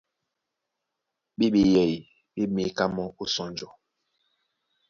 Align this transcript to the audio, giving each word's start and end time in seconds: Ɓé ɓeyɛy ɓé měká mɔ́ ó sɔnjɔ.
Ɓé 1.37 1.45
ɓeyɛy 1.53 1.93
ɓé 2.33 2.41
měká 2.53 2.85
mɔ́ 2.95 3.07
ó 3.21 3.25
sɔnjɔ. 3.33 3.67